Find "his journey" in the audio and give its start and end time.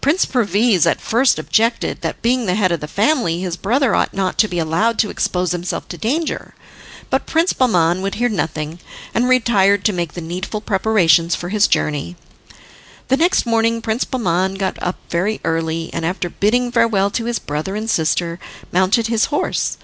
11.50-12.16